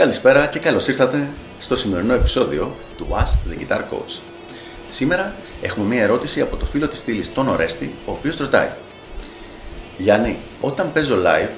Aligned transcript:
Καλησπέρα 0.00 0.46
και 0.46 0.58
καλώς 0.58 0.88
ήρθατε 0.88 1.28
στο 1.58 1.76
σημερινό 1.76 2.14
επεισόδιο 2.14 2.76
του 2.96 3.06
Ask 3.10 3.52
the 3.52 3.60
Guitar 3.60 3.78
Coach. 3.78 4.20
Σήμερα 4.88 5.34
έχουμε 5.62 5.86
μία 5.86 6.02
ερώτηση 6.02 6.40
από 6.40 6.56
το 6.56 6.64
φίλο 6.64 6.88
της 6.88 6.98
στήλης 6.98 7.32
τον 7.32 7.48
Ορέστη, 7.48 7.94
ο 8.06 8.10
οποίος 8.10 8.36
ρωτάει 8.36 8.68
Γιάννη, 9.98 10.38
όταν 10.60 10.92
παίζω 10.92 11.16
live, 11.24 11.50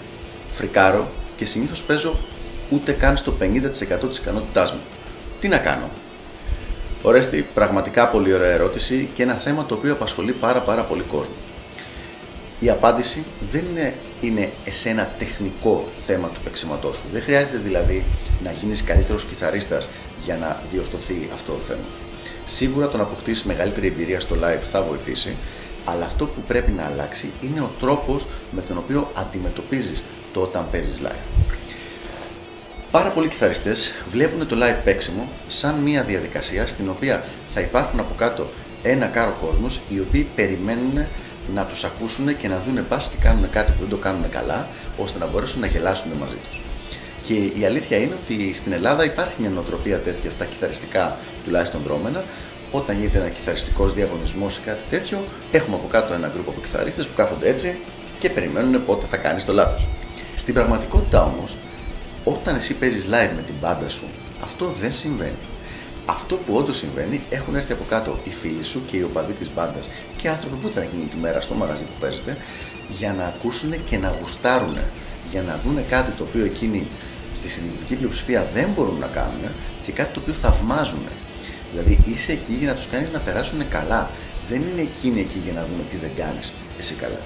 φρικάρω 0.50 1.10
και 1.36 1.44
συνήθως 1.44 1.82
παίζω 1.82 2.16
ούτε 2.70 2.92
καν 2.92 3.16
στο 3.16 3.34
50% 3.40 4.08
της 4.08 4.18
ικανότητάς 4.18 4.72
μου. 4.72 4.80
Τι 5.40 5.48
να 5.48 5.59
κάνω; 5.59 5.90
Ορέστη, 7.02 7.46
πραγματικά 7.54 8.09
πολύ 8.09 8.34
ωραία 8.34 8.50
ερώτηση 8.50 9.11
και 9.14 9.22
ένα 9.22 9.34
θέμα 9.34 9.66
το 9.66 9.74
οποίο 9.74 9.93
απασχολεί 9.93 10.32
πάρα 10.32 10.61
πάρα 10.61 10.82
πολύ 10.82 11.02
κόσμο. 11.02 11.34
Η 12.62 12.70
απάντηση 12.70 13.24
δεν 13.50 13.64
είναι, 13.70 13.94
είναι 14.20 14.50
σε 14.70 14.88
ένα 14.88 15.14
τεχνικό 15.18 15.84
θέμα 16.07 16.29
του 16.29 16.40
παίξηματό 16.44 16.93
σου. 16.93 17.02
Δεν 17.12 17.22
χρειάζεται 17.22 17.57
δηλαδή 17.57 18.04
να 18.44 18.50
γίνεις 18.50 18.85
καλύτερος 18.85 19.25
κιθαρίστας 19.25 19.88
για 20.25 20.36
να 20.36 20.62
διορθωθεί 20.71 21.29
αυτό 21.32 21.52
το 21.52 21.58
θέμα. 21.58 21.85
Σίγουρα 22.44 22.88
το 22.88 22.96
να 22.96 23.02
αποκτήσεις 23.02 23.44
μεγαλύτερη 23.44 23.86
εμπειρία 23.86 24.21
στο 24.21 24.36
live 24.43 24.61
θα 24.61 24.82
βοηθήσει, 24.82 25.35
αλλά 25.85 26.04
αυτό 26.04 26.26
που 26.26 26.40
πρέπει 26.48 26.71
να 26.71 26.85
αλλάξει 26.85 27.30
είναι 27.43 27.61
ο 27.61 27.71
τρόπος 27.80 28.26
με 28.50 28.61
τον 28.61 28.79
οποίο 28.79 29.10
αντιμετωπίζεις 29.14 30.02
το 30.32 30.40
όταν 30.40 30.66
παίζεις 30.71 31.00
live. 31.04 31.52
Πάρα 32.91 33.10
πολλοί 33.10 33.28
κιθαριστές 33.28 33.94
βλέπουν 34.10 34.47
το 34.47 34.56
live 34.58 34.80
παίξιμο 34.84 35.28
σαν 35.47 35.74
μια 35.74 36.02
διαδικασία 36.02 36.66
στην 36.66 36.88
οποία 36.88 37.24
θα 37.50 37.60
υπάρχουν 37.60 38.00
από 38.00 38.14
κάτω 38.14 38.47
ένα 38.83 39.06
κάρο 39.06 39.36
κόσμος 39.41 39.80
οι 39.88 40.00
οποίοι 40.00 40.28
περιμένουν 40.34 41.06
να 41.55 41.64
τους 41.64 41.84
ακούσουν 41.84 42.36
και 42.36 42.48
να 42.48 42.62
δουν 42.66 42.88
πας 42.88 43.08
και 43.08 43.16
κάνουν 43.20 43.50
κάτι 43.50 43.72
που 43.72 43.78
δεν 43.80 43.88
το 43.88 43.96
κάνουν 43.96 44.30
καλά 44.30 44.69
ώστε 44.96 45.19
να 45.19 45.27
μπορέσουν 45.27 45.60
να 45.60 45.66
γελάσουν 45.66 46.10
μαζί 46.20 46.36
τους. 46.48 46.60
Και 47.22 47.34
η 47.34 47.64
αλήθεια 47.64 47.96
είναι 47.96 48.14
ότι 48.22 48.54
στην 48.54 48.72
Ελλάδα 48.72 49.04
υπάρχει 49.04 49.34
μια 49.38 49.50
νοοτροπία 49.50 49.98
τέτοια 49.98 50.30
στα 50.30 50.44
κιθαριστικά 50.44 51.16
τουλάχιστον 51.44 51.80
δρόμενα. 51.84 52.24
Όταν 52.70 52.98
γίνεται 52.98 53.18
ένα 53.18 53.28
κιθαριστικό 53.28 53.88
διαγωνισμός 53.88 54.56
ή 54.56 54.60
κάτι 54.64 54.82
τέτοιο, 54.90 55.24
έχουμε 55.50 55.76
από 55.76 55.88
κάτω 55.88 56.14
ένα 56.14 56.28
γκρουπ 56.28 56.48
από 56.48 56.60
κιθαρίστες 56.60 57.06
που 57.06 57.14
κάθονται 57.16 57.48
έτσι 57.48 57.78
και 58.18 58.30
περιμένουν 58.30 58.84
πότε 58.84 59.06
θα 59.06 59.16
κάνεις 59.16 59.44
το 59.44 59.52
λάθος. 59.52 59.86
Στην 60.36 60.54
πραγματικότητα 60.54 61.22
όμως, 61.22 61.56
όταν 62.24 62.56
εσύ 62.56 62.74
παίζεις 62.74 63.04
live 63.06 63.32
με 63.36 63.42
την 63.46 63.54
μπάντα 63.60 63.88
σου, 63.88 64.04
αυτό 64.42 64.66
δεν 64.66 64.92
συμβαίνει. 64.92 65.36
Αυτό 66.06 66.36
που 66.36 66.55
όντως 66.55 66.77
συμβαίνει, 66.77 67.20
έχουν 67.31 67.55
έρθει 67.55 67.72
από 67.72 67.84
κάτω 67.89 68.19
οι 68.25 68.31
φίλοι 68.31 68.64
σου 68.64 68.83
και 68.86 68.97
οι 68.97 69.03
οπαδοί 69.03 69.33
της 69.33 69.50
μπάντας 69.55 69.89
και 70.17 70.28
άνθρωποι 70.28 70.56
που 70.56 70.69
ήταν 70.69 70.83
εκείνη 70.83 71.05
τη 71.05 71.17
μέρα 71.17 71.41
στο 71.41 71.55
μαγαζί 71.55 71.83
που 71.83 72.00
παίζετε 72.00 72.36
για 72.89 73.12
να 73.12 73.25
ακούσουν 73.25 73.84
και 73.84 73.98
να 73.98 74.17
γουστάρουν, 74.20 74.77
για 75.30 75.42
να 75.42 75.61
δουν 75.64 75.89
κάτι 75.89 76.11
το 76.11 76.25
οποίο 76.25 76.45
εκείνοι 76.45 76.86
στη 77.33 77.48
συντηρητική 77.48 77.95
πλειοψηφία 77.95 78.45
δεν 78.55 78.69
μπορούν 78.75 78.98
να 78.98 79.06
κάνουν 79.06 79.41
και 79.83 79.92
κάτι 79.92 80.12
το 80.14 80.20
οποίο 80.20 80.33
θαυμάζουν. 80.33 81.06
Δηλαδή 81.70 81.98
είσαι 82.06 82.33
εκεί 82.33 82.53
για 82.53 82.69
να 82.69 82.75
τους 82.75 82.86
κάνεις 82.86 83.12
να 83.12 83.19
περάσουν 83.19 83.69
καλά. 83.69 84.11
Δεν 84.48 84.62
είναι 84.73 84.80
εκείνοι 84.80 85.20
εκεί 85.20 85.41
για 85.45 85.53
να 85.53 85.61
δουν 85.61 85.86
τι 85.91 85.97
δεν 85.97 86.11
κάνεις 86.17 86.53
εσύ 86.78 86.95
καλά. 86.95 87.20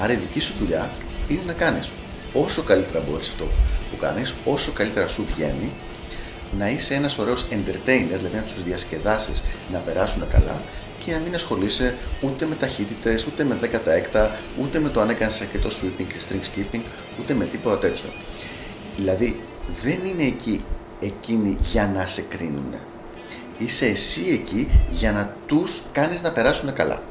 Άρα 0.00 0.12
η 0.12 0.16
δική 0.16 0.40
σου 0.40 0.54
δουλειά 0.58 0.90
είναι 1.28 1.42
να 1.46 1.52
κάνεις 1.52 1.90
όσο 2.32 2.62
καλύτερα 2.62 3.04
μπορείς 3.08 3.28
αυτό 3.28 3.44
που 3.90 3.96
κάνεις, 3.96 4.34
όσο 4.44 4.72
καλύτερα 4.72 5.06
σου 5.06 5.24
βγαίνει 5.34 5.70
να 6.58 6.70
είσαι 6.70 6.94
ένας 6.94 7.18
ωραίος 7.18 7.46
entertainer, 7.50 8.16
δηλαδή 8.16 8.36
να 8.36 8.42
τους 8.42 8.62
διασκεδάσεις 8.62 9.42
να 9.72 9.78
περάσουν 9.78 10.28
καλά 10.28 10.62
και 11.04 11.12
να 11.12 11.18
μην 11.18 11.34
ασχολείσαι 11.34 11.94
ούτε 12.20 12.46
με 12.46 12.54
ταχύτητες, 12.54 13.26
ούτε 13.26 13.44
με 13.44 13.54
δέκατα 13.54 13.92
έκτα, 13.92 14.36
ούτε 14.60 14.78
με 14.78 14.88
το 14.88 15.00
αν 15.00 15.10
έκανες 15.10 15.40
αρκετό 15.40 15.68
sweeping 15.68 16.04
και 16.08 16.20
string 16.28 16.40
skipping, 16.40 16.80
ούτε 17.20 17.34
με 17.34 17.44
τίποτα 17.44 17.78
τέτοιο. 17.78 18.08
Δηλαδή 18.96 19.40
δεν 19.82 19.98
είναι 20.04 20.24
εκεί 20.24 20.64
εκείνοι 21.00 21.56
για 21.60 21.90
να 21.94 22.06
σε 22.06 22.22
κρίνουν. 22.22 22.74
Είσαι 23.58 23.86
εσύ 23.86 24.26
εκεί 24.28 24.68
για 24.90 25.12
να 25.12 25.34
τους 25.46 25.82
κάνεις 25.92 26.22
να 26.22 26.30
περάσουν 26.30 26.72
καλά. 26.72 27.02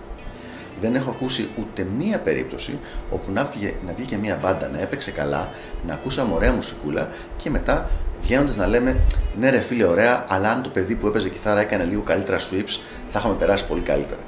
Δεν 0.81 0.95
έχω 0.95 1.09
ακούσει 1.09 1.49
ούτε 1.59 1.87
μία 1.97 2.19
περίπτωση 2.19 2.79
όπου 3.11 3.31
να 3.31 3.43
βγήκε, 3.45 3.73
να 3.85 3.93
βγήκε 3.93 4.17
μία 4.17 4.39
μπάντα 4.41 4.67
να 4.67 4.79
έπαιξε 4.79 5.11
καλά, 5.11 5.49
να 5.87 5.93
ακούσαμε 5.93 6.33
ωραία 6.33 6.51
μουσικούλα 6.51 7.09
και 7.37 7.49
μετά 7.49 7.89
βγαίνοντας 8.21 8.55
να 8.55 8.67
λέμε 8.67 8.99
ναι, 9.39 9.49
ρε 9.49 9.59
φίλε, 9.59 9.83
ωραία, 9.83 10.25
αλλά 10.27 10.49
αν 10.51 10.61
το 10.61 10.69
παιδί 10.69 10.95
που 10.95 11.07
έπαιζε 11.07 11.29
κιθάρα 11.29 11.59
έκανε 11.59 11.83
λίγο 11.83 12.01
καλύτερα 12.01 12.37
sweeps, 12.39 12.79
θα 13.07 13.19
είχαμε 13.19 13.35
περάσει 13.35 13.67
πολύ 13.67 13.81
καλύτερα. 13.81 14.19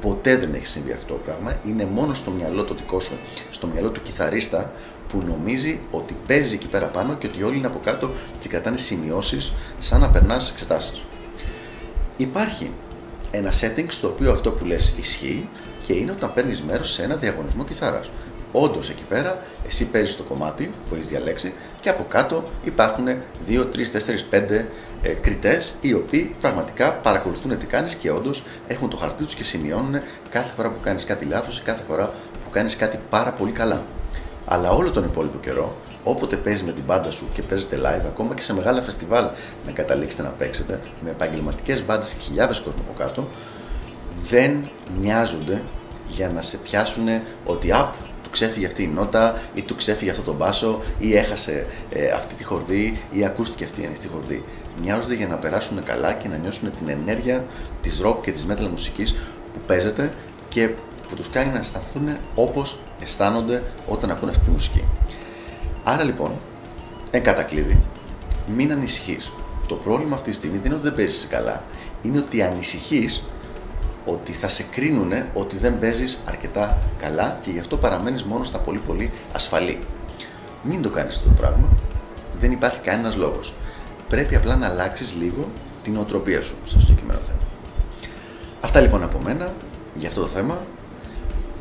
Ποτέ 0.00 0.36
δεν 0.36 0.54
έχει 0.54 0.66
συμβεί 0.66 0.92
αυτό 0.92 1.12
το 1.12 1.20
πράγμα. 1.24 1.54
Είναι 1.66 1.84
μόνο 1.84 2.14
στο 2.14 2.30
μυαλό 2.30 2.62
το 2.62 2.74
δικό 2.74 3.00
σου, 3.00 3.18
στο 3.50 3.66
μυαλό 3.66 3.88
του 3.88 4.02
κιθαρίστα 4.02 4.72
που 5.08 5.22
νομίζει 5.26 5.80
ότι 5.90 6.16
παίζει 6.26 6.54
εκεί 6.54 6.66
πέρα 6.66 6.86
πάνω 6.86 7.14
και 7.14 7.26
ότι 7.26 7.42
όλοι 7.42 7.56
είναι 7.56 7.66
από 7.66 7.80
κάτω 7.84 8.10
και 8.38 8.48
κρατάνε 8.48 8.76
σημειώσεις 8.76 9.52
σαν 9.78 10.00
να 10.00 10.10
περνάς 10.10 10.50
εξετάσεις. 10.50 11.04
Υπάρχει 12.16 12.70
ένα 13.30 13.52
setting 13.52 13.86
στο 13.88 14.08
οποίο 14.08 14.32
αυτό 14.32 14.50
που 14.50 14.64
λες 14.64 14.94
ισχύει 14.98 15.48
και 15.90 15.96
είναι 15.96 16.10
όταν 16.10 16.32
παίρνεις 16.34 16.62
μέρος 16.62 16.92
σε 16.92 17.02
ένα 17.02 17.16
διαγωνισμό 17.16 17.64
κιθάρας. 17.64 18.10
Όντως 18.52 18.90
εκεί 18.90 19.02
πέρα 19.08 19.38
εσύ 19.66 19.86
παίζεις 19.86 20.16
το 20.16 20.22
κομμάτι 20.22 20.70
που 20.88 20.94
έχεις 20.94 21.06
διαλέξει 21.08 21.54
και 21.80 21.88
από 21.88 22.04
κάτω 22.08 22.44
υπάρχουν 22.64 23.06
2, 23.48 23.66
3, 23.72 23.90
4, 23.90 24.24
5 24.30 24.66
ε, 25.02 25.08
κριτές 25.08 25.74
οι 25.80 25.94
οποίοι 25.94 26.34
πραγματικά 26.40 26.92
παρακολουθούν 26.92 27.58
τι 27.58 27.66
κάνεις 27.66 27.94
και 27.94 28.10
όντως 28.10 28.42
έχουν 28.66 28.90
το 28.90 28.96
χαρτί 28.96 29.24
τους 29.24 29.34
και 29.34 29.44
σημειώνουν 29.44 30.00
κάθε 30.30 30.52
φορά 30.56 30.68
που 30.68 30.80
κάνεις 30.82 31.04
κάτι 31.04 31.24
λάθος 31.24 31.58
ή 31.58 31.62
κάθε 31.62 31.82
φορά 31.88 32.06
που 32.44 32.50
κάνεις 32.50 32.76
κάτι 32.76 32.98
πάρα 33.10 33.30
πολύ 33.30 33.52
καλά. 33.52 33.82
Αλλά 34.46 34.70
όλο 34.70 34.90
τον 34.90 35.04
υπόλοιπο 35.04 35.38
καιρό, 35.38 35.76
όποτε 36.04 36.36
παίζεις 36.36 36.62
με 36.62 36.72
την 36.72 36.82
μπάντα 36.86 37.10
σου 37.10 37.28
και 37.34 37.42
παίζετε 37.42 37.76
live, 37.76 38.06
ακόμα 38.06 38.34
και 38.34 38.42
σε 38.42 38.54
μεγάλα 38.54 38.82
φεστιβάλ 38.82 39.28
να 39.66 39.72
καταλήξετε 39.72 40.22
να 40.22 40.28
παίξετε 40.28 40.80
με 41.04 41.10
επαγγελματικές 41.10 41.84
μπάντες 41.84 42.12
και 42.12 42.20
χιλιάδες 42.20 42.60
κόσμο 42.60 42.82
από 42.88 42.98
κάτω, 42.98 43.28
δεν 44.28 44.68
νοιάζονται 45.00 45.62
για 46.14 46.28
να 46.28 46.42
σε 46.42 46.56
πιάσουν 46.56 47.06
ότι 47.44 47.72
απ, 47.72 47.94
του 48.22 48.30
ξέφυγε 48.30 48.66
αυτή 48.66 48.82
η 48.82 48.86
νότα 48.86 49.40
ή 49.54 49.62
του 49.62 49.76
ξέφυγε 49.76 50.10
αυτό 50.10 50.22
το 50.22 50.32
μπάσο 50.32 50.80
ή 50.98 51.16
έχασε 51.16 51.66
ε, 51.90 52.10
αυτή 52.10 52.34
τη 52.34 52.44
χορδή 52.44 53.00
ή 53.12 53.24
ακούστηκε 53.24 53.64
αυτή 53.64 53.80
η 53.82 54.08
χορδή. 54.12 54.44
Νοιάζονται 54.82 55.14
για 55.14 55.26
να 55.26 55.36
περάσουν 55.36 55.84
καλά 55.84 56.12
και 56.12 56.28
να 56.28 56.36
νιώσουν 56.36 56.70
την 56.78 56.88
ενέργεια 56.88 57.44
της 57.82 58.00
rock 58.04 58.16
και 58.22 58.30
της 58.30 58.46
metal 58.50 58.68
μουσικής 58.70 59.12
που 59.52 59.60
παίζετε 59.66 60.12
και 60.48 60.70
που 61.08 61.16
τους 61.16 61.30
κάνει 61.30 61.52
να 61.52 61.58
αισθανθούν 61.58 62.16
όπως 62.34 62.78
αισθάνονται 63.02 63.62
όταν 63.88 64.10
ακούν 64.10 64.28
αυτή 64.28 64.44
τη 64.44 64.50
μουσική. 64.50 64.84
Άρα 65.84 66.04
λοιπόν, 66.04 66.32
εν 67.10 67.22
κατακλείδη, 67.22 67.82
μην 68.56 68.72
ανησυχείς. 68.72 69.32
Το 69.68 69.74
πρόβλημα 69.74 70.14
αυτή 70.14 70.30
τη 70.30 70.36
στιγμή 70.36 70.56
δεν 70.56 70.66
είναι 70.66 70.74
ότι 70.74 70.84
δεν 70.84 70.94
παίζεις 70.94 71.26
καλά, 71.26 71.62
είναι 72.02 72.18
ότι 72.18 72.42
ανησυχείς 72.42 73.24
ότι 74.04 74.32
θα 74.32 74.48
σε 74.48 74.62
κρίνουν 74.62 75.12
ότι 75.34 75.56
δεν 75.56 75.78
παίζεις 75.78 76.20
αρκετά 76.26 76.78
καλά 76.98 77.38
και 77.42 77.50
γι' 77.50 77.58
αυτό 77.58 77.76
παραμένεις 77.76 78.22
μόνος 78.22 78.46
στα 78.46 78.58
πολύ 78.58 78.78
πολύ 78.78 79.10
ασφαλή. 79.32 79.78
Μην 80.62 80.82
το 80.82 80.90
κάνεις 80.90 81.16
αυτό 81.16 81.28
το 81.28 81.34
πράγμα. 81.34 81.68
Δεν 82.40 82.52
υπάρχει 82.52 82.78
κανένας 82.78 83.16
λόγος. 83.16 83.54
Πρέπει 84.08 84.36
απλά 84.36 84.56
να 84.56 84.66
αλλάξεις 84.66 85.14
λίγο 85.14 85.48
την 85.84 85.96
οτροπία 85.96 86.42
σου 86.42 86.54
στο 86.64 86.80
συγκεκριμένο 86.80 87.20
θέμα. 87.26 87.38
Αυτά 88.60 88.80
λοιπόν 88.80 89.02
από 89.02 89.18
μένα 89.24 89.52
για 89.94 90.08
αυτό 90.08 90.20
το 90.20 90.26
θέμα. 90.26 90.58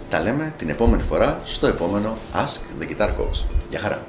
Τα 0.10 0.20
λέμε 0.20 0.54
την 0.58 0.70
επόμενη 0.70 1.04
φορά 1.04 1.42
στο 1.46 1.68
επόμενο 1.68 2.18
Ask 2.34 2.84
the 2.84 2.90
Guitar 2.90 3.08
Coach. 3.08 3.44
Γεια 3.70 3.80
χαρά! 3.80 4.04